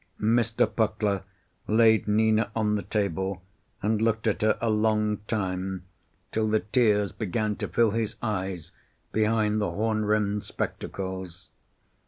[0.19, 0.65] Mr.
[0.65, 1.23] Puckler
[1.67, 3.43] laid Nina on the table
[3.83, 5.83] and looked at her a long time,
[6.31, 8.71] till the tears began to fill his eyes
[9.11, 11.49] behind the horn rimmed spectacles.